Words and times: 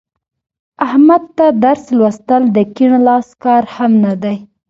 احمد 0.85 1.23
ته 1.37 1.45
درس 1.63 1.83
لوستل 1.97 2.43
د 2.55 2.57
کیڼ 2.75 2.91
لاس 3.07 3.27
کار 3.43 3.63
هم 3.75 3.91
نه 4.05 4.13
دی. 4.23 4.35